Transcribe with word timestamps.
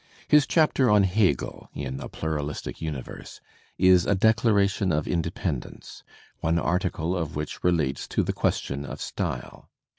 His 0.27 0.47
chapter 0.47 0.89
on 0.89 1.03
Hegel 1.03 1.69
in 1.75 1.99
A 1.99 2.09
Pluralistic 2.09 2.81
Universe" 2.81 3.39
is 3.77 4.07
a 4.07 4.15
declaration 4.15 4.91
of 4.91 5.07
inde 5.07 5.31
pendence, 5.35 6.01
one 6.39 6.57
article 6.57 7.15
of 7.15 7.35
which 7.35 7.63
relates 7.63 8.07
to 8.07 8.23
the 8.23 8.33
question 8.33 8.83
of 8.83 8.99
style. 8.99 9.69